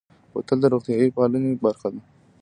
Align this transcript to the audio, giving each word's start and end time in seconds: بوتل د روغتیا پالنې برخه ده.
بوتل 0.31 0.57
د 0.61 0.65
روغتیا 0.73 0.95
پالنې 1.15 1.51
برخه 1.65 1.87
ده. 1.93 2.01